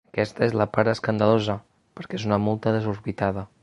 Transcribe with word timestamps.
Aquesta 0.11 0.43
és 0.45 0.55
la 0.61 0.65
part 0.77 0.91
escandalosa, 0.93 1.59
perquè 2.01 2.21
és 2.23 2.29
una 2.31 2.43
multa 2.51 2.79
desorbitada. 2.79 3.51